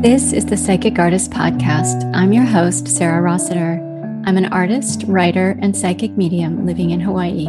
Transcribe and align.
This 0.00 0.32
is 0.32 0.46
the 0.46 0.56
Psychic 0.56 0.98
Artist 0.98 1.32
Podcast. 1.32 2.08
I'm 2.14 2.32
your 2.32 2.44
host, 2.44 2.86
Sarah 2.86 3.20
Rossiter. 3.20 3.78
I'm 4.26 4.36
an 4.36 4.46
artist, 4.52 5.04
writer, 5.06 5.58
and 5.60 5.76
psychic 5.76 6.16
medium 6.16 6.64
living 6.64 6.90
in 6.90 7.00
Hawaii. 7.00 7.46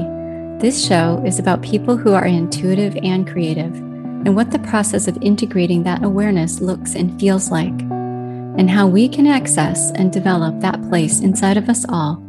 This 0.59 0.85
show 0.85 1.23
is 1.25 1.39
about 1.39 1.61
people 1.61 1.95
who 1.95 2.13
are 2.13 2.25
intuitive 2.25 2.97
and 3.03 3.27
creative, 3.27 3.73
and 3.75 4.35
what 4.35 4.51
the 4.51 4.59
process 4.59 5.07
of 5.07 5.17
integrating 5.21 5.83
that 5.83 6.03
awareness 6.03 6.59
looks 6.59 6.95
and 6.95 7.17
feels 7.19 7.51
like, 7.51 7.79
and 7.79 8.69
how 8.69 8.87
we 8.87 9.07
can 9.07 9.27
access 9.27 9.91
and 9.91 10.11
develop 10.11 10.59
that 10.59 10.81
place 10.89 11.21
inside 11.21 11.55
of 11.55 11.69
us 11.69 11.85
all 11.87 12.21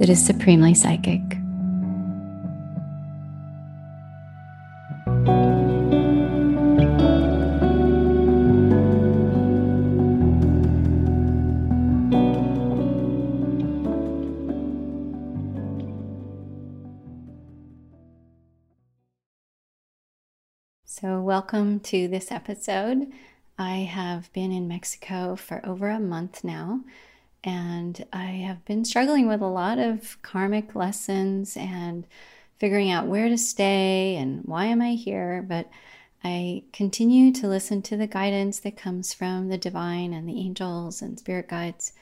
that 0.00 0.08
is 0.10 0.22
supremely 0.22 0.74
psychic. 0.74 1.37
Welcome 21.38 21.78
to 21.78 22.08
this 22.08 22.32
episode. 22.32 23.06
I 23.56 23.76
have 23.76 24.28
been 24.32 24.50
in 24.50 24.66
Mexico 24.66 25.36
for 25.36 25.64
over 25.64 25.88
a 25.88 26.00
month 26.00 26.42
now, 26.42 26.80
and 27.44 28.04
I 28.12 28.24
have 28.24 28.64
been 28.64 28.84
struggling 28.84 29.28
with 29.28 29.40
a 29.40 29.46
lot 29.46 29.78
of 29.78 30.20
karmic 30.22 30.74
lessons 30.74 31.56
and 31.56 32.08
figuring 32.58 32.90
out 32.90 33.06
where 33.06 33.28
to 33.28 33.38
stay 33.38 34.16
and 34.16 34.42
why 34.46 34.64
am 34.64 34.82
I 34.82 34.94
here. 34.94 35.46
But 35.48 35.70
I 36.24 36.64
continue 36.72 37.30
to 37.34 37.46
listen 37.46 37.82
to 37.82 37.96
the 37.96 38.08
guidance 38.08 38.58
that 38.58 38.76
comes 38.76 39.14
from 39.14 39.46
the 39.46 39.58
divine 39.58 40.12
and 40.12 40.28
the 40.28 40.40
angels 40.40 41.00
and 41.00 41.20
spirit 41.20 41.46
guides. 41.46 41.92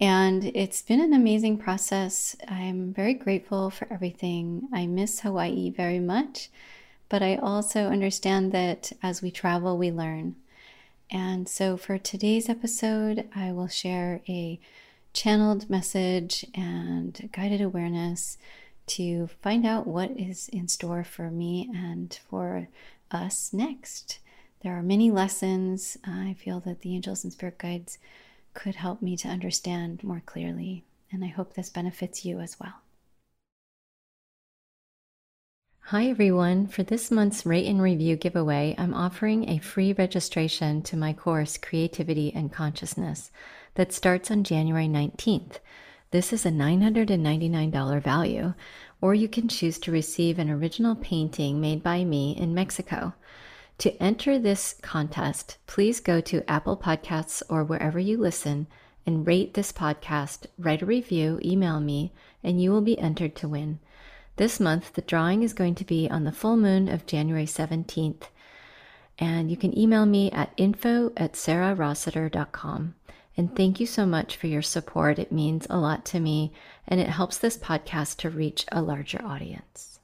And 0.00 0.44
it's 0.54 0.82
been 0.82 1.00
an 1.00 1.12
amazing 1.12 1.58
process. 1.58 2.36
I'm 2.46 2.94
very 2.94 3.14
grateful 3.14 3.70
for 3.70 3.92
everything. 3.92 4.68
I 4.72 4.86
miss 4.86 5.18
Hawaii 5.18 5.68
very 5.70 5.98
much 5.98 6.48
but 7.12 7.22
I 7.22 7.36
also 7.36 7.88
understand 7.88 8.52
that 8.52 8.90
as 9.02 9.20
we 9.20 9.30
travel, 9.30 9.76
we 9.76 9.90
learn. 9.90 10.34
And 11.10 11.46
so 11.46 11.76
for 11.76 11.98
today's 11.98 12.48
episode, 12.48 13.28
I 13.36 13.52
will 13.52 13.68
share 13.68 14.22
a 14.26 14.58
channeled 15.12 15.68
message 15.68 16.46
and 16.54 17.28
guided 17.30 17.60
awareness 17.60 18.38
to 18.86 19.28
find 19.42 19.66
out 19.66 19.86
what 19.86 20.10
is 20.12 20.48
in 20.48 20.68
store 20.68 21.04
for 21.04 21.30
me 21.30 21.70
and 21.74 22.18
for 22.30 22.68
us 23.10 23.52
next. 23.52 24.18
There 24.62 24.72
are 24.72 24.82
many 24.82 25.10
lessons 25.10 25.98
I 26.06 26.34
feel 26.42 26.60
that 26.60 26.80
the 26.80 26.94
angels 26.94 27.24
and 27.24 27.32
spirit 27.34 27.58
guides 27.58 27.98
could 28.54 28.76
help 28.76 29.02
me 29.02 29.18
to 29.18 29.28
understand 29.28 30.02
more 30.02 30.22
clearly, 30.24 30.82
and 31.12 31.22
I 31.22 31.28
hope 31.28 31.52
this 31.52 31.68
benefits 31.68 32.24
you 32.24 32.40
as 32.40 32.58
well. 32.58 32.76
Hi, 35.92 36.06
everyone. 36.06 36.68
For 36.68 36.82
this 36.82 37.10
month's 37.10 37.44
Rate 37.44 37.66
and 37.66 37.82
Review 37.82 38.16
giveaway, 38.16 38.74
I'm 38.78 38.94
offering 38.94 39.46
a 39.46 39.58
free 39.58 39.92
registration 39.92 40.80
to 40.84 40.96
my 40.96 41.12
course, 41.12 41.58
Creativity 41.58 42.32
and 42.34 42.50
Consciousness, 42.50 43.30
that 43.74 43.92
starts 43.92 44.30
on 44.30 44.42
January 44.42 44.86
19th. 44.86 45.58
This 46.10 46.32
is 46.32 46.46
a 46.46 46.50
$999 46.50 48.02
value, 48.02 48.54
or 49.02 49.12
you 49.12 49.28
can 49.28 49.48
choose 49.48 49.78
to 49.80 49.92
receive 49.92 50.38
an 50.38 50.48
original 50.48 50.94
painting 50.94 51.60
made 51.60 51.82
by 51.82 52.04
me 52.04 52.34
in 52.38 52.54
Mexico. 52.54 53.12
To 53.76 53.94
enter 54.02 54.38
this 54.38 54.76
contest, 54.80 55.58
please 55.66 56.00
go 56.00 56.22
to 56.22 56.50
Apple 56.50 56.78
Podcasts 56.78 57.42
or 57.50 57.64
wherever 57.64 57.98
you 57.98 58.16
listen 58.16 58.66
and 59.04 59.26
rate 59.26 59.52
this 59.52 59.72
podcast, 59.72 60.46
write 60.58 60.80
a 60.80 60.86
review, 60.86 61.38
email 61.44 61.80
me, 61.80 62.14
and 62.42 62.62
you 62.62 62.70
will 62.70 62.80
be 62.80 62.98
entered 62.98 63.36
to 63.36 63.48
win. 63.48 63.78
This 64.36 64.58
month, 64.58 64.94
the 64.94 65.02
drawing 65.02 65.42
is 65.42 65.52
going 65.52 65.74
to 65.74 65.84
be 65.84 66.08
on 66.08 66.24
the 66.24 66.32
full 66.32 66.56
moon 66.56 66.88
of 66.88 67.06
January 67.06 67.44
17th. 67.44 68.22
And 69.18 69.50
you 69.50 69.56
can 69.58 69.76
email 69.78 70.06
me 70.06 70.30
at 70.30 70.54
info 70.56 71.12
at 71.16 71.34
sarahrossiter.com. 71.34 72.94
And 73.36 73.54
thank 73.54 73.78
you 73.78 73.86
so 73.86 74.06
much 74.06 74.36
for 74.36 74.46
your 74.46 74.62
support. 74.62 75.18
It 75.18 75.32
means 75.32 75.66
a 75.68 75.78
lot 75.78 76.04
to 76.06 76.20
me, 76.20 76.52
and 76.88 76.98
it 76.98 77.08
helps 77.08 77.38
this 77.38 77.56
podcast 77.56 78.16
to 78.18 78.30
reach 78.30 78.64
a 78.72 78.82
larger 78.82 79.22
audience. 79.24 80.00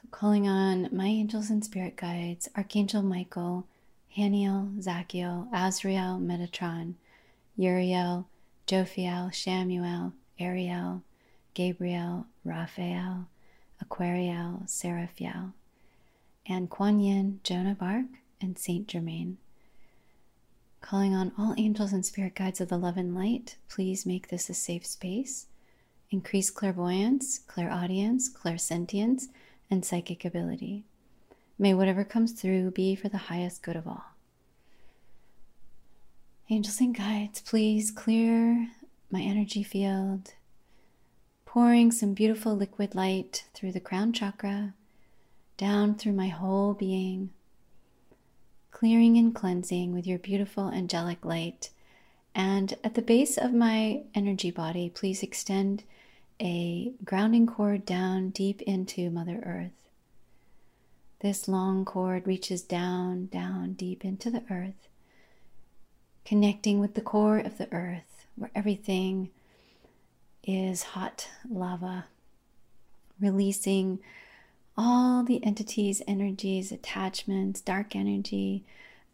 So, 0.00 0.08
calling 0.10 0.48
on 0.48 0.88
my 0.92 1.06
angels 1.06 1.50
and 1.50 1.64
spirit 1.64 1.96
guides 1.96 2.48
Archangel 2.56 3.02
Michael, 3.02 3.66
Haniel, 4.16 4.76
Zachiel, 4.80 5.48
Azrael, 5.52 6.18
Metatron, 6.20 6.94
Uriel, 7.56 8.26
Jophiel, 8.66 9.30
Chamuel, 9.30 10.12
Ariel, 10.38 11.02
Gabriel, 11.54 12.26
Raphael, 12.44 13.28
Aquariel, 13.80 14.62
Seraphiel, 14.66 15.52
and 16.46 16.68
Kuan 16.68 17.00
Yin, 17.00 17.40
Joan 17.42 17.66
of 17.66 17.80
Arc, 17.80 18.06
and 18.40 18.58
Saint 18.58 18.88
Germain. 18.88 19.38
Calling 20.80 21.14
on 21.14 21.32
all 21.38 21.54
angels 21.56 21.92
and 21.92 22.04
spirit 22.04 22.34
guides 22.34 22.60
of 22.60 22.68
the 22.68 22.76
love 22.76 22.96
and 22.96 23.14
light, 23.14 23.56
please 23.68 24.04
make 24.04 24.28
this 24.28 24.50
a 24.50 24.54
safe 24.54 24.84
space. 24.84 25.46
Increase 26.10 26.50
clairvoyance, 26.50 27.38
clairaudience, 27.38 28.30
clairsentience, 28.30 29.28
and 29.70 29.84
psychic 29.84 30.24
ability. 30.24 30.84
May 31.58 31.72
whatever 31.72 32.04
comes 32.04 32.32
through 32.32 32.72
be 32.72 32.94
for 32.94 33.08
the 33.08 33.16
highest 33.16 33.62
good 33.62 33.76
of 33.76 33.86
all. 33.86 34.04
Angels 36.50 36.80
and 36.80 36.94
guides, 36.94 37.40
please 37.40 37.90
clear 37.90 38.68
my 39.10 39.22
energy 39.22 39.62
field 39.62 40.34
pouring 41.54 41.92
some 41.92 42.12
beautiful 42.14 42.56
liquid 42.56 42.96
light 42.96 43.44
through 43.54 43.70
the 43.70 43.78
crown 43.78 44.12
chakra, 44.12 44.74
down 45.56 45.94
through 45.94 46.12
my 46.12 46.26
whole 46.26 46.74
being, 46.74 47.30
clearing 48.72 49.16
and 49.16 49.36
cleansing 49.36 49.94
with 49.94 50.04
your 50.04 50.18
beautiful 50.18 50.68
angelic 50.70 51.24
light. 51.24 51.70
And 52.34 52.74
at 52.82 52.94
the 52.94 53.02
base 53.02 53.38
of 53.38 53.54
my 53.54 54.02
energy 54.16 54.50
body, 54.50 54.90
please 54.92 55.22
extend 55.22 55.84
a 56.42 56.92
grounding 57.04 57.46
cord 57.46 57.86
down 57.86 58.30
deep 58.30 58.60
into 58.62 59.08
Mother 59.08 59.40
Earth. 59.46 59.88
This 61.20 61.46
long 61.46 61.84
cord 61.84 62.26
reaches 62.26 62.62
down, 62.62 63.26
down 63.26 63.74
deep 63.74 64.04
into 64.04 64.28
the 64.28 64.42
earth, 64.50 64.88
connecting 66.24 66.80
with 66.80 66.94
the 66.94 67.00
core 67.00 67.38
of 67.38 67.58
the 67.58 67.72
earth, 67.72 68.26
where 68.34 68.50
everything 68.56 69.30
is 70.46 70.82
hot 70.82 71.28
lava, 71.48 72.06
releasing 73.20 73.98
all 74.76 75.22
the 75.22 75.44
entities, 75.44 76.02
energies, 76.06 76.72
attachments, 76.72 77.60
dark 77.60 77.94
energy, 77.94 78.64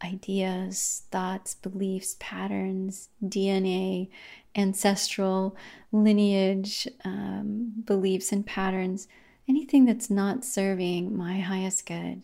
ideas, 0.02 1.02
thoughts, 1.10 1.54
beliefs, 1.54 2.16
patterns, 2.18 3.08
DNA, 3.22 4.08
ancestral 4.56 5.54
lineage, 5.92 6.88
um, 7.04 7.72
beliefs, 7.84 8.32
and 8.32 8.46
patterns, 8.46 9.06
anything 9.48 9.84
that's 9.84 10.10
not 10.10 10.44
serving 10.44 11.16
my 11.16 11.40
highest 11.40 11.86
good 11.86 12.22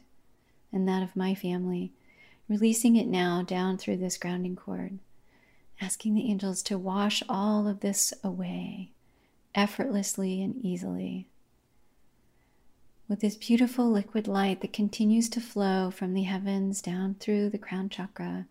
and 0.72 0.88
that 0.88 1.02
of 1.02 1.14
my 1.14 1.34
family, 1.34 1.92
releasing 2.48 2.96
it 2.96 3.06
now 3.06 3.42
down 3.42 3.76
through 3.76 3.96
this 3.98 4.16
grounding 4.18 4.56
cord, 4.56 4.98
asking 5.80 6.14
the 6.14 6.28
angels 6.30 6.62
to 6.62 6.78
wash 6.78 7.22
all 7.28 7.68
of 7.68 7.80
this 7.80 8.14
away 8.24 8.90
effortlessly 9.56 10.42
and 10.42 10.54
easily. 10.64 11.26
With 13.08 13.20
this 13.20 13.36
beautiful 13.36 13.90
liquid 13.90 14.28
light 14.28 14.60
that 14.60 14.72
continues 14.72 15.28
to 15.30 15.40
flow 15.40 15.90
from 15.90 16.12
the 16.12 16.24
heavens 16.24 16.82
down 16.82 17.16
through 17.18 17.50
the 17.50 17.58
crown 17.58 17.88
chakra, 17.88 18.46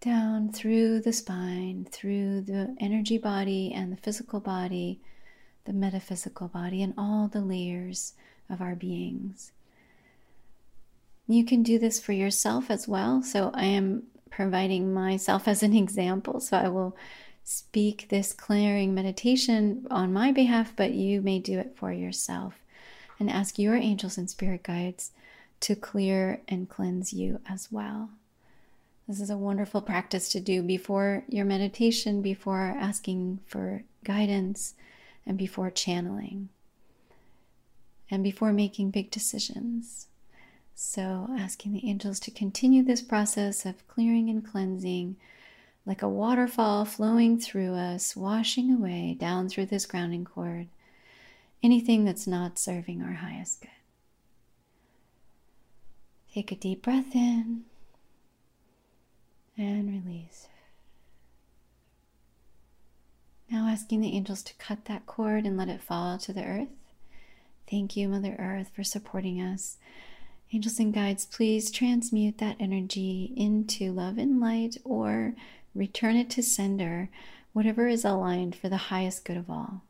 down 0.00 0.50
through 0.50 1.00
the 1.00 1.12
spine, 1.12 1.86
through 1.92 2.40
the 2.40 2.74
energy 2.80 3.18
body 3.18 3.72
and 3.74 3.92
the 3.92 4.00
physical 4.00 4.40
body, 4.40 5.00
the 5.66 5.72
metaphysical 5.72 6.48
body, 6.48 6.82
and 6.82 6.94
all 6.96 7.28
the 7.28 7.40
layers 7.40 8.14
of 8.48 8.62
our 8.62 8.74
beings. 8.74 9.52
You 11.28 11.44
can 11.44 11.62
do 11.62 11.78
this 11.78 12.00
for 12.00 12.12
yourself 12.12 12.70
as 12.70 12.88
well. 12.88 13.22
So 13.22 13.50
I 13.54 13.66
am 13.66 14.04
providing 14.30 14.94
myself 14.94 15.46
as 15.46 15.62
an 15.62 15.76
example. 15.76 16.40
So 16.40 16.56
I 16.56 16.68
will 16.68 16.96
speak 17.50 18.06
this 18.10 18.32
clearing 18.32 18.94
meditation 18.94 19.84
on 19.90 20.12
my 20.12 20.30
behalf, 20.30 20.72
but 20.76 20.92
you 20.92 21.20
may 21.20 21.40
do 21.40 21.58
it 21.58 21.74
for 21.76 21.92
yourself 21.92 22.54
and 23.18 23.28
ask 23.28 23.58
your 23.58 23.74
angels 23.74 24.16
and 24.16 24.30
spirit 24.30 24.62
guides 24.62 25.10
to 25.58 25.74
clear 25.74 26.40
and 26.46 26.68
cleanse 26.68 27.12
you 27.12 27.40
as 27.48 27.66
well. 27.72 28.10
This 29.08 29.20
is 29.20 29.30
a 29.30 29.36
wonderful 29.36 29.82
practice 29.82 30.28
to 30.28 30.38
do 30.38 30.62
before 30.62 31.24
your 31.28 31.44
meditation, 31.44 32.22
before 32.22 32.76
asking 32.78 33.40
for 33.46 33.82
guidance, 34.04 34.74
and 35.26 35.36
before 35.36 35.70
channeling. 35.70 36.50
and 38.12 38.22
before 38.24 38.52
making 38.52 38.90
big 38.90 39.10
decisions. 39.10 40.06
So, 40.74 41.28
asking 41.38 41.72
the 41.72 41.88
angels 41.88 42.18
to 42.20 42.30
continue 42.32 42.82
this 42.82 43.02
process 43.02 43.64
of 43.64 43.86
clearing 43.86 44.28
and 44.28 44.44
cleansing 44.44 45.16
like 45.86 46.02
a 46.02 46.08
waterfall 46.08 46.84
flowing 46.84 47.38
through 47.38 47.74
us, 47.74 48.14
washing 48.14 48.72
away 48.72 49.16
down 49.18 49.48
through 49.48 49.66
this 49.66 49.86
grounding 49.86 50.24
cord 50.24 50.68
anything 51.62 52.04
that's 52.04 52.26
not 52.26 52.58
serving 52.58 53.02
our 53.02 53.14
highest 53.14 53.62
good. 53.62 53.70
Take 56.32 56.52
a 56.52 56.56
deep 56.56 56.82
breath 56.82 57.14
in 57.14 57.64
and 59.56 60.04
release. 60.06 60.46
Now, 63.50 63.66
asking 63.66 64.00
the 64.00 64.14
angels 64.14 64.44
to 64.44 64.54
cut 64.54 64.84
that 64.84 65.06
cord 65.06 65.44
and 65.44 65.56
let 65.56 65.68
it 65.68 65.82
fall 65.82 66.18
to 66.18 66.32
the 66.32 66.44
earth. 66.44 66.68
Thank 67.68 67.96
you, 67.96 68.08
Mother 68.08 68.36
Earth, 68.38 68.70
for 68.74 68.84
supporting 68.84 69.40
us. 69.40 69.76
Angels 70.52 70.78
and 70.78 70.94
guides, 70.94 71.26
please 71.26 71.70
transmute 71.70 72.38
that 72.38 72.56
energy 72.60 73.32
into 73.36 73.92
love 73.92 74.18
and 74.18 74.40
light 74.40 74.76
or 74.84 75.34
return 75.74 76.16
it 76.16 76.30
to 76.30 76.42
sender, 76.42 77.08
whatever 77.52 77.86
is 77.86 78.04
aligned 78.04 78.56
for 78.56 78.68
the 78.68 78.76
highest 78.76 79.24
good 79.24 79.36
of 79.36 79.50
all. 79.50 79.82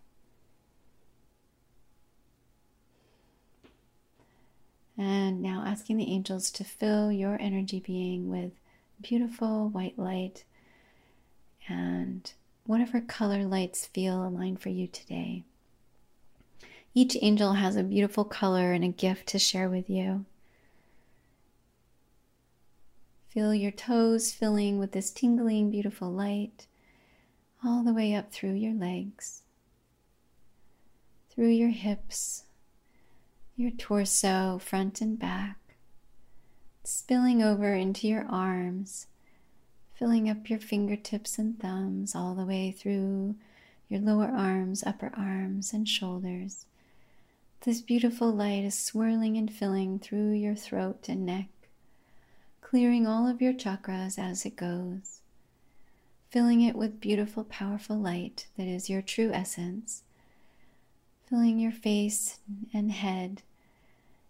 And 4.96 5.40
now 5.40 5.64
asking 5.66 5.96
the 5.96 6.12
angels 6.12 6.50
to 6.52 6.64
fill 6.64 7.10
your 7.10 7.38
energy 7.40 7.80
being 7.80 8.28
with 8.28 8.52
beautiful 9.00 9.70
white 9.70 9.98
light 9.98 10.44
and 11.68 12.30
whatever 12.66 13.00
color 13.00 13.44
lights 13.44 13.86
feel 13.86 14.26
aligned 14.26 14.60
for 14.60 14.68
you 14.68 14.86
today. 14.86 15.44
Each 16.92 17.16
angel 17.22 17.54
has 17.54 17.76
a 17.76 17.82
beautiful 17.82 18.24
color 18.24 18.72
and 18.72 18.84
a 18.84 18.88
gift 18.88 19.28
to 19.28 19.38
share 19.38 19.70
with 19.70 19.88
you. 19.88 20.26
Feel 23.30 23.54
your 23.54 23.70
toes 23.70 24.32
filling 24.32 24.80
with 24.80 24.90
this 24.90 25.12
tingling, 25.12 25.70
beautiful 25.70 26.10
light 26.10 26.66
all 27.64 27.84
the 27.84 27.94
way 27.94 28.12
up 28.12 28.32
through 28.32 28.54
your 28.54 28.74
legs, 28.74 29.42
through 31.30 31.50
your 31.50 31.68
hips, 31.68 32.42
your 33.54 33.70
torso, 33.70 34.58
front 34.58 35.00
and 35.00 35.16
back, 35.16 35.58
spilling 36.82 37.40
over 37.40 37.72
into 37.72 38.08
your 38.08 38.26
arms, 38.28 39.06
filling 39.94 40.28
up 40.28 40.50
your 40.50 40.58
fingertips 40.58 41.38
and 41.38 41.56
thumbs 41.60 42.16
all 42.16 42.34
the 42.34 42.44
way 42.44 42.72
through 42.72 43.36
your 43.88 44.00
lower 44.00 44.26
arms, 44.26 44.82
upper 44.84 45.12
arms, 45.16 45.72
and 45.72 45.88
shoulders. 45.88 46.66
This 47.60 47.80
beautiful 47.80 48.32
light 48.32 48.64
is 48.64 48.76
swirling 48.76 49.36
and 49.36 49.52
filling 49.52 50.00
through 50.00 50.32
your 50.32 50.56
throat 50.56 51.08
and 51.08 51.24
neck 51.24 51.46
clearing 52.70 53.04
all 53.04 53.26
of 53.26 53.42
your 53.42 53.52
chakras 53.52 54.16
as 54.16 54.46
it 54.46 54.54
goes, 54.54 55.22
filling 56.30 56.60
it 56.60 56.76
with 56.76 57.00
beautiful, 57.00 57.42
powerful 57.42 57.96
light 57.96 58.46
that 58.56 58.68
is 58.68 58.88
your 58.88 59.02
true 59.02 59.32
essence, 59.32 60.04
filling 61.28 61.58
your 61.58 61.72
face 61.72 62.38
and 62.72 62.92
head, 62.92 63.42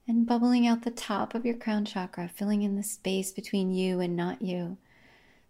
and 0.08 0.26
bubbling 0.26 0.66
out 0.66 0.84
the 0.84 0.90
top 0.90 1.34
of 1.34 1.44
your 1.44 1.54
crown 1.54 1.84
chakra, 1.84 2.30
filling 2.34 2.62
in 2.62 2.76
the 2.76 2.82
space 2.82 3.30
between 3.30 3.74
you 3.74 4.00
and 4.00 4.16
not 4.16 4.40
you, 4.40 4.78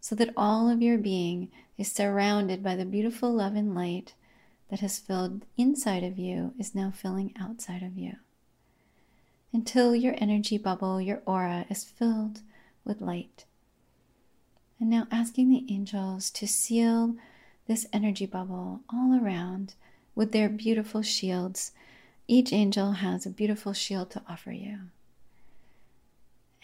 so 0.01 0.17
that 0.17 0.35
all 0.37 0.69
of 0.69 0.83
your 0.83 0.99
being 0.99 1.49
is 1.79 1.93
surrounded 1.93 2.61
by 2.61 2.75
the 2.75 2.85
beautiful 2.85 3.33
love 3.33 3.55
and 3.55 3.73
light 3.73 4.15
that 4.69 4.81
has 4.81 4.99
filled 4.99 5.47
inside 5.57 6.03
of 6.03 6.19
you 6.19 6.53
is 6.59 6.75
now 6.75 6.91
filling 6.91 7.33
outside 7.41 7.85
of 7.85 7.97
you. 7.97 8.17
Until 9.53 9.95
your 9.95 10.17
energy 10.19 10.59
bubble, 10.59 11.01
your 11.01 11.23
aura, 11.25 11.67
is 11.71 11.85
filled 11.85 12.41
with 12.91 13.01
light. 13.01 13.45
And 14.81 14.91
now 14.91 15.07
asking 15.11 15.49
the 15.49 15.65
angels 15.73 16.29
to 16.33 16.49
seal 16.49 17.15
this 17.69 17.87
energy 17.93 18.27
bubble 18.27 18.81
all 18.93 19.19
around 19.23 19.75
with 20.17 20.33
their 20.33 20.49
beautiful 20.49 21.03
shields. 21.03 21.71
Each 22.27 22.53
angel 22.53 22.93
has 22.93 23.25
a 23.25 23.31
beautiful 23.31 23.73
shield 23.73 24.11
to 24.11 24.23
offer 24.29 24.51
you. 24.51 24.79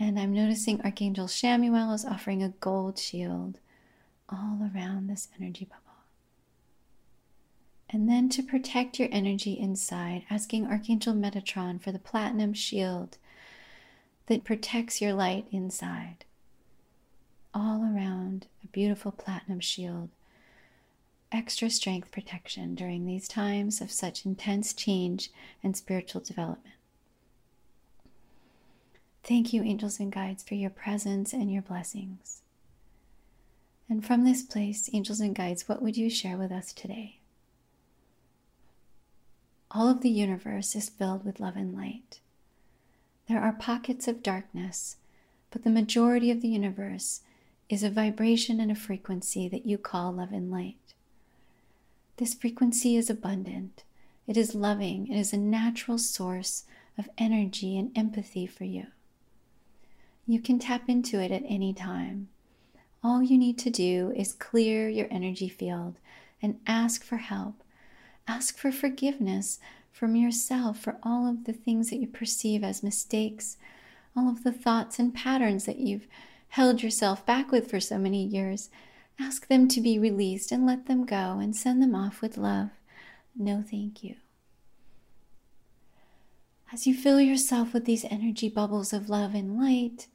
And 0.01 0.19
I'm 0.19 0.35
noticing 0.35 0.81
Archangel 0.81 1.29
Chamuel 1.29 1.95
is 1.95 2.05
offering 2.05 2.43
a 2.43 2.49
gold 2.49 2.99
shield 2.99 3.61
all 4.29 4.69
around 4.75 5.07
this 5.07 5.29
energy 5.41 5.65
bubble. 5.65 5.83
And 7.89 8.09
then 8.09 8.29
to 8.31 8.43
protect 8.43 8.99
your 8.99 9.09
energy 9.13 9.53
inside, 9.53 10.25
asking 10.29 10.67
Archangel 10.67 11.15
Metatron 11.15 11.81
for 11.81 11.93
the 11.93 12.01
platinum 12.01 12.53
shield 12.53 13.17
that 14.27 14.45
protects 14.45 15.01
your 15.01 15.13
light 15.13 15.47
inside. 15.51 16.25
All 17.55 17.83
around 17.83 18.47
a 18.65 18.67
beautiful 18.69 19.13
platinum 19.13 19.61
shield, 19.61 20.11
extra 21.33 21.71
strength 21.71 22.11
protection 22.11 22.75
during 22.75 23.07
these 23.07 23.29
times 23.29 23.81
of 23.81 23.91
such 23.91 24.27
intense 24.27 24.73
change 24.73 25.31
and 25.63 25.77
spiritual 25.77 26.21
development. 26.21 26.75
Thank 29.23 29.53
you, 29.53 29.63
angels 29.63 29.99
and 29.99 30.13
guides, 30.13 30.45
for 30.45 30.55
your 30.55 30.71
presence 30.71 31.33
and 31.33 31.53
your 31.53 31.63
blessings. 31.63 32.43
And 33.89 34.05
from 34.05 34.25
this 34.25 34.43
place, 34.43 34.91
angels 34.93 35.21
and 35.21 35.35
guides, 35.35 35.69
what 35.69 35.83
would 35.83 35.97
you 35.97 36.11
share 36.11 36.37
with 36.37 36.53
us 36.53 36.73
today? 36.73 37.21
All 39.71 39.89
of 39.89 40.01
the 40.01 40.11
universe 40.11 40.75
is 40.75 40.89
filled 40.89 41.25
with 41.25 41.41
love 41.41 41.57
and 41.57 41.77
light. 41.77 42.21
There 43.29 43.41
are 43.41 43.53
pockets 43.53 44.07
of 44.07 44.23
darkness, 44.23 44.97
but 45.51 45.65
the 45.65 45.71
majority 45.71 46.31
of 46.31 46.43
the 46.43 46.49
universe 46.49 47.23
is 47.69 47.83
a 47.83 47.91
vibration 47.91 48.61
and 48.61 48.71
a 48.71 48.77
frequency 48.77 49.49
that 49.49 49.67
you 49.67 49.79
call 49.79 50.13
love 50.13 50.33
and 50.33 50.51
light. 50.51 50.95
This 52.19 52.35
frequency 52.35 52.97
is 52.97 53.11
abundant, 53.11 53.83
it 54.27 54.37
is 54.37 54.55
loving, 54.55 55.09
it 55.09 55.19
is 55.19 55.33
a 55.33 55.39
natural 55.39 55.99
source 55.99 56.65
of 56.97 57.09
energy 57.19 57.77
and 57.77 57.91
empathy 57.97 58.47
for 58.47 58.65
you. 58.65 58.87
You 60.27 60.41
can 60.41 60.59
tap 60.59 60.89
into 60.89 61.21
it 61.21 61.31
at 61.31 61.43
any 61.47 61.73
time. 61.73 62.29
All 63.03 63.23
you 63.23 63.39
need 63.39 63.59
to 63.59 63.71
do 63.71 64.13
is 64.17 64.33
clear 64.33 64.89
your 64.89 65.09
energy 65.11 65.49
field 65.49 65.97
and 66.41 66.59
ask 66.67 67.05
for 67.05 67.17
help. 67.17 67.63
Ask 68.27 68.59
for 68.59 68.73
forgiveness 68.73 69.61
from 69.97 70.15
yourself 70.15 70.79
for 70.79 70.99
all 71.03 71.27
of 71.27 71.45
the 71.45 71.55
things 71.55 71.89
that 71.89 71.97
you 71.97 72.07
perceive 72.07 72.63
as 72.63 72.83
mistakes, 72.83 73.57
all 74.15 74.29
of 74.29 74.45
the 74.45 74.53
thoughts 74.53 74.99
and 74.99 75.15
patterns 75.15 75.65
that 75.65 75.79
you've 75.79 76.07
held 76.49 76.83
yourself 76.83 77.25
back 77.25 77.51
with 77.51 77.71
for 77.71 77.81
so 77.81 77.97
many 77.97 78.23
years. 78.23 78.69
Ask 79.19 79.49
them 79.49 79.67
to 79.69 79.81
be 79.81 79.99
released 79.99 80.53
and 80.53 80.67
let 80.67 80.85
them 80.85 81.07
go 81.07 81.39
and 81.41 81.57
send 81.57 81.83
them 81.83 81.95
off 81.95 82.21
with 82.21 82.37
love. 82.37 82.69
No, 83.35 83.65
thank 83.69 84.05
you. 84.05 84.17
As 86.71 86.87
you 86.87 86.95
fill 86.95 87.21
yourself 87.21 87.73
with 87.73 87.87
these 87.87 88.05
energy 88.05 88.51
bubbles 88.51 88.93
of 88.93 89.09
love 89.09 89.35
and 89.35 89.59
light, 89.59 90.09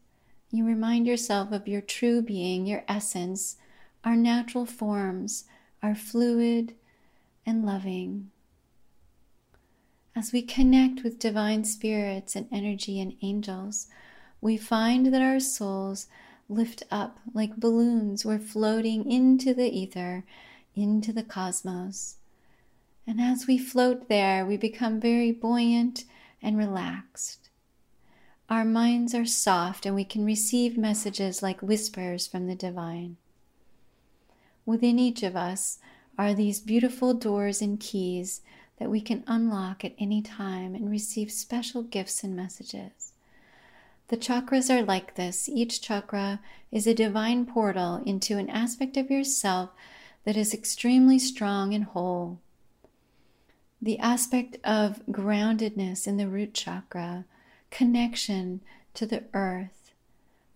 you 0.52 0.64
remind 0.64 1.08
yourself 1.08 1.52
of 1.52 1.68
your 1.68 1.82
true 1.82 2.22
being, 2.22 2.68
your 2.68 2.84
essence, 2.88 3.56
our 4.04 4.16
natural 4.16 4.68
forms, 4.68 5.46
are 5.82 5.96
fluid 5.96 6.76
and 7.48 7.66
loving. 7.66 8.30
As 10.16 10.34
we 10.34 10.42
connect 10.42 11.04
with 11.04 11.20
divine 11.20 11.64
spirits 11.64 12.36
and 12.36 12.48
energy 12.52 13.00
and 13.00 13.16
angels, 13.22 13.88
we 14.42 14.58
find 14.58 15.14
that 15.14 15.22
our 15.22 15.40
souls 15.40 16.08
lift 16.50 16.84
up 16.92 17.20
like 17.34 17.56
balloons. 17.56 18.26
We're 18.26 18.40
floating 18.40 19.10
into 19.10 19.54
the 19.54 19.70
ether, 19.70 20.26
into 20.76 21.14
the 21.14 21.24
cosmos. 21.24 22.18
And 23.08 23.22
as 23.22 23.48
we 23.48 23.58
float 23.58 24.10
there, 24.10 24.46
we 24.46 24.58
become 24.58 25.00
very 25.00 25.32
buoyant 25.32 26.04
and 26.42 26.58
relaxed. 26.58 27.50
Our 28.50 28.66
minds 28.66 29.16
are 29.16 29.26
soft 29.26 29.86
and 29.86 29.96
we 29.96 30.04
can 30.04 30.26
receive 30.26 30.78
messages 30.78 31.42
like 31.42 31.62
whispers 31.62 32.28
from 32.28 32.48
the 32.48 32.56
divine. 32.56 33.16
Within 34.66 35.00
each 35.00 35.24
of 35.24 35.38
us 35.38 35.80
are 36.18 36.34
these 36.34 36.60
beautiful 36.60 37.14
doors 37.14 37.62
and 37.62 37.80
keys 37.80 38.42
that 38.82 38.90
we 38.90 39.00
can 39.00 39.24
unlock 39.28 39.86
at 39.86 39.94
any 40.00 40.24
time 40.24 40.74
and 40.74 40.90
receive 40.90 41.32
special 41.32 41.84
gifts 41.84 42.24
and 42.24 42.36
messages. 42.36 43.14
The 44.08 44.18
chakras 44.18 44.72
are 44.72 44.82
like 44.84 45.14
this. 45.14 45.48
Each 45.48 45.80
chakra 45.80 46.40
is 46.72 46.88
a 46.88 46.96
divine 46.96 47.46
portal 47.46 48.02
into 48.08 48.40
an 48.40 48.50
aspect 48.50 48.98
of 48.98 49.12
yourself 49.12 49.70
that 50.26 50.36
is 50.36 50.52
extremely 50.52 51.20
strong 51.20 51.76
and 51.76 51.84
whole. 51.84 52.40
The 53.80 54.00
aspect 54.00 54.58
of 54.64 55.04
groundedness 55.12 56.08
in 56.08 56.18
the 56.18 56.28
root 56.28 56.56
chakra, 56.56 57.26
connection 57.70 58.62
to 58.96 59.06
the 59.06 59.26
earth, 59.36 59.92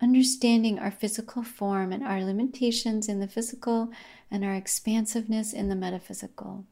understanding 0.02 0.80
our 0.80 0.90
physical 0.90 1.44
form 1.44 1.92
and 1.92 2.02
our 2.02 2.24
limitations 2.24 3.08
in 3.08 3.20
the 3.20 3.28
physical 3.28 3.92
and 4.32 4.44
our 4.44 4.54
expansiveness 4.54 5.52
in 5.52 5.68
the 5.68 5.76
metaphysical 5.76 6.64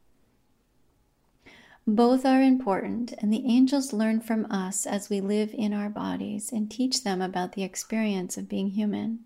Both 1.87 2.25
are 2.25 2.41
important, 2.41 3.13
and 3.19 3.31
the 3.31 3.45
angels 3.45 3.93
learn 3.93 4.21
from 4.21 4.47
us 4.51 4.87
as 4.87 5.11
we 5.11 5.21
live 5.21 5.53
in 5.53 5.75
our 5.75 5.91
bodies 5.91 6.51
and 6.51 6.71
teach 6.71 7.05
them 7.05 7.21
about 7.21 7.53
the 7.53 7.63
experience 7.63 8.39
of 8.39 8.49
being 8.49 8.71
human. 8.71 9.19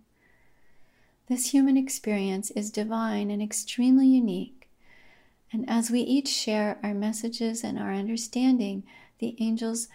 This 1.28 1.52
human 1.52 1.76
experience 1.76 2.50
is 2.50 2.72
divine 2.72 3.30
and 3.30 3.40
extremely 3.40 4.08
unique. 4.08 4.68
And 5.52 5.70
as 5.70 5.88
we 5.88 6.00
each 6.00 6.26
share 6.26 6.80
our 6.82 6.94
messages 6.94 7.62
and 7.62 7.78
our 7.78 7.92
understanding, 7.92 8.82
the 9.20 9.36
angels 9.38 9.86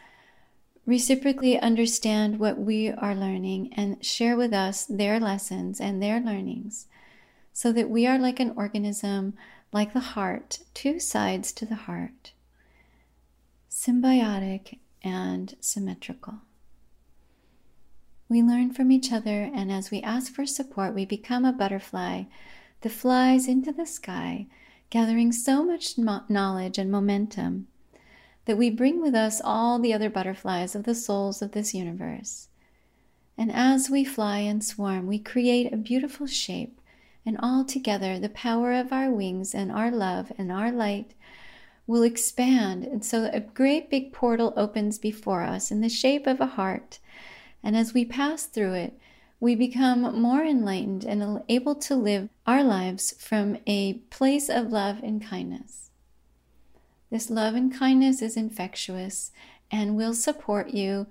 reciprocally 0.86 1.60
understand 1.60 2.40
what 2.40 2.58
we 2.58 2.90
are 2.90 3.14
learning 3.14 3.74
and 3.74 4.04
share 4.06 4.38
with 4.38 4.54
us 4.54 4.86
their 4.86 5.20
lessons 5.20 5.82
and 5.82 6.02
their 6.02 6.22
learnings, 6.22 6.88
so 7.52 7.74
that 7.74 7.90
we 7.90 8.08
are 8.08 8.18
like 8.18 8.40
an 8.40 8.54
organism, 8.56 9.34
like 9.74 9.92
the 9.92 10.00
heart, 10.00 10.60
two 10.74 10.98
sides 10.98 11.52
to 11.52 11.66
the 11.66 11.76
heart 11.76 12.32
symbiotic 13.84 14.80
and 15.04 15.56
symmetrical. 15.60 16.36
We 18.30 18.42
learn 18.42 18.72
from 18.72 18.92
each 18.92 19.12
other, 19.12 19.52
and 19.54 19.70
as 19.72 19.92
we 19.92 20.02
ask 20.02 20.34
for 20.34 20.46
support, 20.46 20.96
we 20.96 21.06
become 21.06 21.44
a 21.44 21.52
butterfly 21.52 22.24
that 22.82 22.90
flies 22.90 23.48
into 23.48 23.74
the 23.74 23.86
sky, 23.86 24.48
gathering 24.90 25.34
so 25.34 25.66
much 25.66 25.98
knowledge 25.98 26.78
and 26.78 26.90
momentum 26.90 27.68
that 28.46 28.58
we 28.58 28.70
bring 28.70 29.02
with 29.02 29.16
us 29.16 29.42
all 29.44 29.80
the 29.80 29.94
other 29.94 30.10
butterflies 30.10 30.76
of 30.76 30.84
the 30.84 30.96
souls 30.96 31.42
of 31.42 31.52
this 31.52 31.74
universe. 31.74 32.48
And 33.38 33.52
as 33.52 33.90
we 33.90 34.06
fly 34.06 34.40
and 34.40 34.64
swarm, 34.64 35.08
we 35.08 35.20
create 35.20 35.74
a 35.74 35.78
beautiful 35.78 36.28
shape, 36.28 36.80
and 37.26 37.38
all 37.40 37.66
together 37.66 38.18
the 38.18 38.30
power 38.30 38.72
of 38.72 38.94
our 38.94 39.12
wings 39.12 39.54
and 39.54 39.72
our 39.72 39.92
love 39.92 40.32
and 40.38 40.52
our 40.52 40.72
light 40.72 41.14
will 41.86 42.04
expand. 42.04 42.84
And 42.84 43.04
so 43.04 43.30
a 43.32 43.40
great 43.40 43.90
big 43.90 44.14
portal 44.14 44.54
opens 44.56 44.98
before 44.98 45.42
us 45.42 45.72
in 45.72 45.82
the 45.82 45.90
shape 45.90 46.28
of 46.28 46.40
a 46.40 46.48
heart. 46.48 47.00
And 47.64 47.76
as 47.76 47.94
we 47.94 48.06
pass 48.06 48.46
through 48.46 48.74
it, 48.74 49.00
we 49.40 49.56
become 49.56 50.22
more 50.22 50.44
enlightened 50.44 51.04
and 51.04 51.44
able 51.50 51.76
to 51.76 51.96
live 51.96 52.30
our 52.48 52.64
lives 52.64 53.14
from 53.20 53.58
a 53.68 53.96
place 54.10 54.48
of 54.48 54.72
love 54.72 55.00
and 55.04 55.22
kindness. 55.22 55.90
This 57.10 57.30
love 57.30 57.54
and 57.54 57.74
kindness 57.74 58.22
is 58.22 58.38
infectious 58.38 59.32
and 59.70 59.98
will 59.98 60.14
support 60.14 60.70
you 60.70 61.08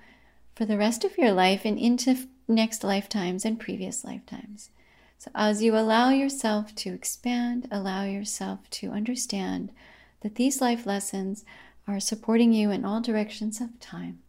for 0.54 0.64
the 0.64 0.78
rest 0.78 1.04
of 1.04 1.18
your 1.18 1.32
life 1.32 1.62
and 1.64 1.78
into 1.78 2.26
next 2.48 2.82
lifetimes 2.82 3.44
and 3.44 3.60
previous 3.60 4.02
lifetimes. 4.04 4.70
So, 5.18 5.30
as 5.34 5.62
you 5.62 5.76
allow 5.76 6.10
yourself 6.10 6.74
to 6.76 6.92
expand, 6.92 7.68
allow 7.70 8.04
yourself 8.04 8.68
to 8.70 8.90
understand 8.90 9.70
that 10.22 10.36
these 10.36 10.60
life 10.60 10.86
lessons 10.86 11.44
are 11.86 12.00
supporting 12.00 12.52
you 12.52 12.70
in 12.70 12.84
all 12.84 13.00
directions 13.00 13.60
of 13.60 13.78
time. 13.80 14.20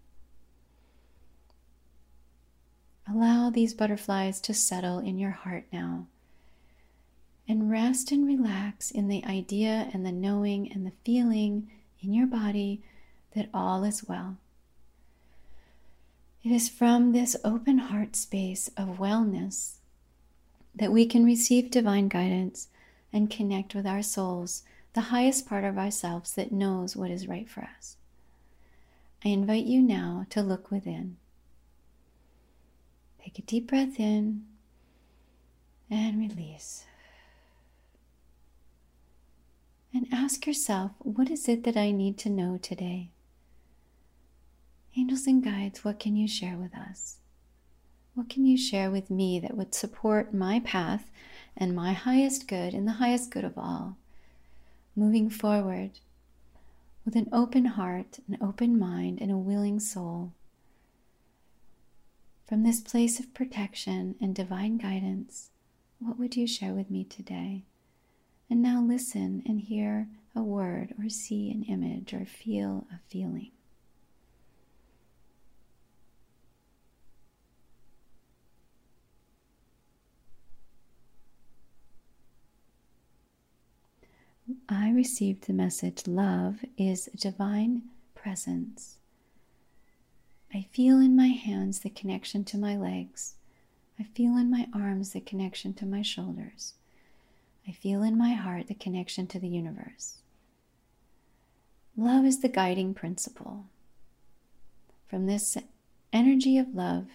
Allow 3.08 3.50
these 3.50 3.74
butterflies 3.74 4.42
to 4.42 4.54
settle 4.54 5.00
in 5.00 5.20
your 5.20 5.32
heart 5.32 5.66
now. 5.72 6.08
And 7.48 7.70
rest 7.70 8.12
and 8.12 8.26
relax 8.26 8.90
in 8.90 9.08
the 9.08 9.24
idea 9.26 9.90
and 9.94 10.06
the 10.06 10.12
knowing 10.12 10.72
and 10.72 10.86
the 10.86 10.94
feeling 11.04 11.70
in 12.02 12.14
your 12.14 12.28
body 12.28 12.82
that 13.36 13.50
all 13.54 13.84
is 13.84 14.08
well. 14.08 14.38
It 16.44 16.52
is 16.52 16.70
from 16.70 17.12
this 17.12 17.36
open 17.44 17.78
heart 17.78 18.16
space 18.16 18.70
of 18.76 18.98
wellness 18.98 19.76
that 20.76 20.92
we 20.92 21.06
can 21.06 21.24
receive 21.24 21.70
divine 21.70 22.08
guidance 22.08 22.68
and 23.12 23.30
connect 23.30 23.76
with 23.76 23.86
our 23.86 24.02
souls 24.02 24.64
the 24.94 25.02
highest 25.02 25.48
part 25.48 25.64
of 25.64 25.78
ourselves 25.78 26.34
that 26.34 26.52
knows 26.52 26.96
what 26.96 27.10
is 27.10 27.28
right 27.28 27.50
for 27.50 27.68
us. 27.78 27.98
I 29.26 29.30
invite 29.30 29.66
you 29.66 29.82
now 29.82 30.26
to 30.30 30.42
look 30.42 30.70
within. 30.70 31.18
Take 33.24 33.40
a 33.40 33.42
deep 33.42 33.68
breath 33.68 34.00
in 34.00 34.46
and 35.90 36.20
release. 36.20 36.86
And 39.94 40.08
ask 40.12 40.46
yourself, 40.46 40.92
what 41.00 41.30
is 41.30 41.48
it 41.48 41.64
that 41.64 41.78
I 41.78 41.92
need 41.92 42.18
to 42.20 42.30
know 42.30 42.58
today? 42.58 43.12
Angels 44.98 45.26
and 45.26 45.44
guides, 45.44 45.84
what 45.84 46.00
can 46.00 46.16
you 46.16 46.28
share 46.28 46.58
with 46.58 46.76
us? 46.76 47.18
What 48.14 48.30
can 48.30 48.46
you 48.46 48.58
share 48.58 48.92
with 48.92 49.10
me 49.10 49.40
that 49.40 49.58
would 49.58 49.74
support 49.74 50.34
my 50.34 50.60
path 50.60 51.10
and 51.58 51.76
my 51.76 51.94
highest 51.94 52.48
good 52.48 52.74
and 52.74 52.88
the 52.88 52.94
highest 52.94 53.32
good 53.32 53.44
of 53.44 53.58
all? 53.58 53.98
Moving 54.96 55.30
forward 55.30 56.00
with 57.06 57.16
an 57.16 57.28
open 57.34 57.66
heart, 57.66 58.20
an 58.28 58.38
open 58.42 58.78
mind, 58.78 59.20
and 59.22 59.32
a 59.32 59.38
willing 59.38 59.80
soul. 59.80 60.34
From 62.48 62.64
this 62.64 62.80
place 62.80 63.20
of 63.20 63.34
protection 63.34 64.16
and 64.22 64.36
divine 64.36 64.78
guidance, 64.78 65.50
what 66.00 66.20
would 66.20 66.36
you 66.36 66.46
share 66.46 66.74
with 66.74 66.92
me 66.92 67.04
today? 67.04 67.66
And 68.50 68.62
now 68.62 68.82
listen 68.82 69.42
and 69.46 69.62
hear 69.62 70.10
a 70.36 70.42
word, 70.42 70.94
or 71.00 71.10
see 71.10 71.50
an 71.52 71.64
image, 71.64 72.14
or 72.14 72.26
feel 72.26 72.88
a 72.92 73.00
feeling. 73.10 73.52
I 84.68 84.92
received 84.92 85.48
the 85.48 85.54
message 85.54 86.06
love 86.06 86.66
is 86.78 87.10
divine 87.16 87.84
presence. 88.14 88.98
I 90.54 90.68
feel 90.72 91.00
in 91.00 91.16
my 91.16 91.28
hands 91.28 91.80
the 91.80 91.90
connection 91.90 92.44
to 92.46 92.58
my 92.58 92.76
legs. 92.76 93.36
I 94.00 94.04
feel 94.04 94.38
in 94.38 94.52
my 94.52 94.68
arms 94.74 95.14
the 95.14 95.22
connection 95.22 95.74
to 95.76 95.86
my 95.86 96.02
shoulders. 96.02 96.74
I 97.68 97.72
feel 97.72 98.04
in 98.04 98.18
my 98.18 98.34
heart 98.34 98.68
the 98.68 98.74
connection 98.74 99.28
to 99.28 99.40
the 99.40 99.48
universe. 99.48 100.18
Love 101.96 102.26
is 102.26 102.42
the 102.42 102.50
guiding 102.50 102.94
principle. 102.94 103.66
From 105.08 105.26
this 105.26 105.58
energy 106.12 106.58
of 106.58 106.76
love, 106.76 107.08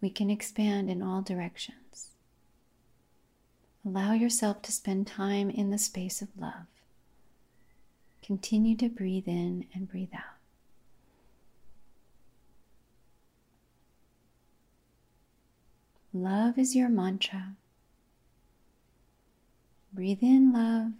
we 0.00 0.10
can 0.10 0.30
expand 0.30 0.90
in 0.90 1.02
all 1.02 1.22
directions. 1.22 2.12
Allow 3.88 4.12
yourself 4.12 4.60
to 4.62 4.72
spend 4.72 5.06
time 5.06 5.48
in 5.48 5.70
the 5.70 5.78
space 5.78 6.20
of 6.20 6.28
love. 6.38 6.66
Continue 8.22 8.76
to 8.76 8.90
breathe 8.90 9.26
in 9.26 9.64
and 9.72 9.90
breathe 9.90 10.12
out. 10.14 10.36
Love 16.12 16.58
is 16.58 16.76
your 16.76 16.90
mantra. 16.90 17.54
Breathe 19.94 20.22
in 20.22 20.52
love, 20.52 20.92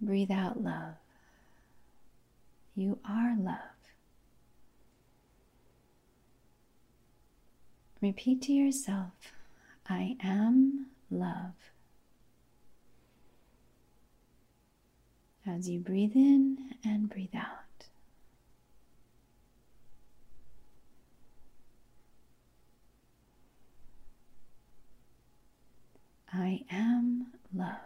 breathe 0.00 0.30
out 0.30 0.62
love. 0.62 0.94
You 2.76 3.00
are 3.04 3.34
love. 3.36 3.58
Repeat 8.00 8.42
to 8.42 8.52
yourself 8.52 9.32
I 9.88 10.16
am 10.22 10.86
love. 11.10 11.54
As 15.46 15.68
you 15.68 15.78
breathe 15.78 16.16
in 16.16 16.74
and 16.84 17.08
breathe 17.08 17.34
out. 17.34 17.66
I 26.32 26.64
am 26.70 27.28
love. 27.54 27.76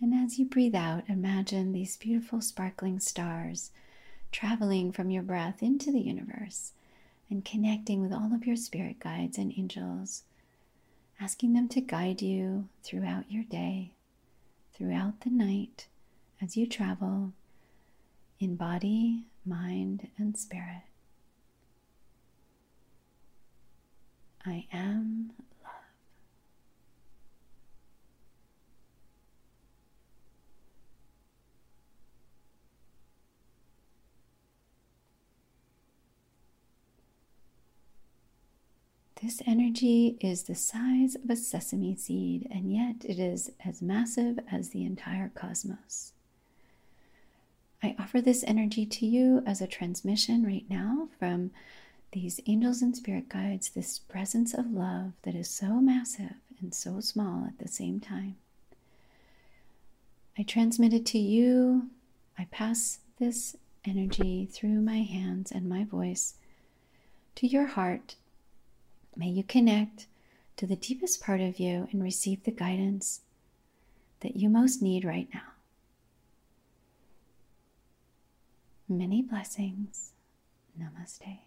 And 0.00 0.14
as 0.14 0.38
you 0.38 0.44
breathe 0.44 0.74
out, 0.74 1.04
imagine 1.08 1.72
these 1.72 1.96
beautiful 1.96 2.40
sparkling 2.40 3.00
stars 3.00 3.70
traveling 4.34 4.90
from 4.90 5.10
your 5.10 5.22
breath 5.22 5.62
into 5.62 5.92
the 5.92 6.00
universe 6.00 6.72
and 7.30 7.44
connecting 7.44 8.02
with 8.02 8.12
all 8.12 8.34
of 8.34 8.44
your 8.44 8.56
spirit 8.56 8.98
guides 8.98 9.38
and 9.38 9.54
angels, 9.56 10.24
asking 11.20 11.52
them 11.52 11.68
to 11.68 11.80
guide 11.80 12.20
you 12.20 12.68
throughout 12.82 13.30
your 13.30 13.44
day, 13.44 13.92
throughout 14.76 15.20
the 15.20 15.30
night, 15.30 15.86
as 16.42 16.56
you 16.56 16.66
travel 16.66 17.32
in 18.40 18.56
body, 18.56 19.22
mind, 19.46 20.08
and 20.18 20.36
spirit. 20.36 20.82
I 24.44 24.66
am 24.72 25.30
This 39.24 39.40
energy 39.46 40.18
is 40.20 40.42
the 40.42 40.54
size 40.54 41.14
of 41.14 41.30
a 41.30 41.34
sesame 41.34 41.96
seed, 41.96 42.46
and 42.50 42.70
yet 42.70 42.96
it 43.06 43.18
is 43.18 43.50
as 43.64 43.80
massive 43.80 44.38
as 44.52 44.68
the 44.68 44.84
entire 44.84 45.30
cosmos. 45.34 46.12
I 47.82 47.96
offer 47.98 48.20
this 48.20 48.44
energy 48.46 48.84
to 48.84 49.06
you 49.06 49.42
as 49.46 49.62
a 49.62 49.66
transmission 49.66 50.44
right 50.44 50.66
now 50.68 51.08
from 51.18 51.52
these 52.12 52.38
angels 52.46 52.82
and 52.82 52.94
spirit 52.94 53.30
guides, 53.30 53.70
this 53.70 53.98
presence 53.98 54.52
of 54.52 54.70
love 54.70 55.12
that 55.22 55.34
is 55.34 55.48
so 55.48 55.80
massive 55.80 56.34
and 56.60 56.74
so 56.74 57.00
small 57.00 57.46
at 57.46 57.58
the 57.58 57.66
same 57.66 58.00
time. 58.00 58.36
I 60.36 60.42
transmit 60.42 60.92
it 60.92 61.06
to 61.06 61.18
you. 61.18 61.88
I 62.38 62.46
pass 62.50 62.98
this 63.18 63.56
energy 63.86 64.44
through 64.52 64.82
my 64.82 64.98
hands 64.98 65.50
and 65.50 65.66
my 65.66 65.82
voice 65.82 66.34
to 67.36 67.46
your 67.46 67.68
heart 67.68 68.16
May 69.16 69.28
you 69.28 69.44
connect 69.44 70.06
to 70.56 70.66
the 70.66 70.76
deepest 70.76 71.22
part 71.22 71.40
of 71.40 71.58
you 71.58 71.88
and 71.92 72.02
receive 72.02 72.44
the 72.44 72.50
guidance 72.50 73.20
that 74.20 74.36
you 74.36 74.48
most 74.48 74.82
need 74.82 75.04
right 75.04 75.28
now. 75.32 75.52
Many 78.88 79.22
blessings. 79.22 80.12
Namaste. 80.78 81.38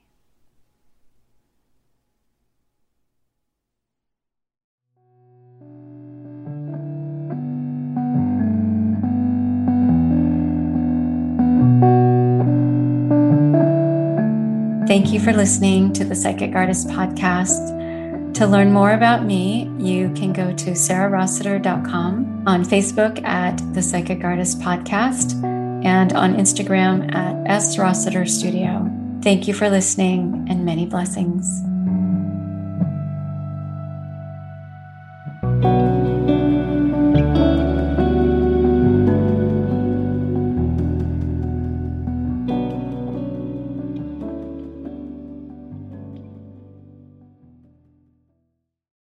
Thank 14.87 15.11
you 15.11 15.19
for 15.19 15.33
listening 15.33 15.91
to 15.93 16.05
the 16.05 16.15
Psychic 16.15 16.55
Artist 16.55 16.87
Podcast. 16.87 18.33
To 18.35 18.47
learn 18.47 18.71
more 18.71 18.93
about 18.93 19.25
me, 19.25 19.69
you 19.77 20.13
can 20.13 20.31
go 20.31 20.53
to 20.53 20.71
sarahrossiter.com, 20.71 22.43
on 22.47 22.63
Facebook 22.63 23.21
at 23.25 23.57
the 23.73 23.81
Psychic 23.81 24.23
Artist 24.23 24.61
Podcast, 24.61 25.43
and 25.83 26.13
on 26.13 26.35
Instagram 26.35 27.13
at 27.13 27.35
S 27.51 27.77
Rossiter 27.77 28.25
Studio. 28.25 28.89
Thank 29.21 29.45
you 29.45 29.53
for 29.53 29.69
listening 29.69 30.45
and 30.49 30.63
many 30.63 30.85
blessings. 30.85 31.61